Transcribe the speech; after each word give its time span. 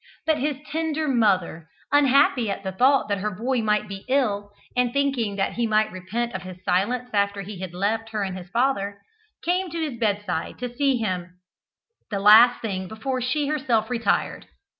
But 0.25 0.39
his 0.39 0.57
tender 0.71 1.07
mother, 1.07 1.67
unhappy 1.91 2.49
at 2.49 2.63
the 2.63 2.71
thought 2.71 3.07
that 3.07 3.19
her 3.19 3.29
boy 3.29 3.61
might 3.61 3.87
be 3.87 4.03
ill, 4.09 4.49
and 4.75 4.91
thinking 4.91 5.35
that 5.35 5.53
he 5.53 5.67
might 5.67 5.91
repent 5.91 6.33
of 6.33 6.41
his 6.41 6.63
silence 6.63 7.11
after 7.13 7.43
he 7.43 7.59
had 7.59 7.75
left 7.75 8.09
her 8.09 8.23
and 8.23 8.35
his 8.35 8.49
father, 8.49 8.97
came 9.43 9.69
to 9.69 9.79
his 9.79 9.99
bedside 9.99 10.57
to 10.57 10.73
see 10.75 10.97
him 10.97 11.37
the 12.09 12.19
last 12.19 12.63
thing 12.63 12.87
before 12.87 13.21
she 13.21 13.45
herself 13.45 13.91
retired. 13.91 14.47